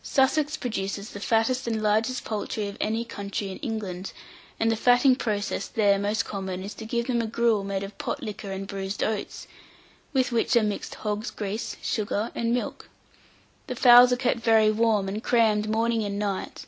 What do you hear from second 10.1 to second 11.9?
with which are mixed hog's grease,